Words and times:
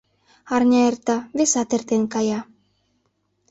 Арня 0.55 0.81
эрта, 0.89 1.15
весат 1.37 1.69
эртен 1.75 2.03
кая. 2.13 2.39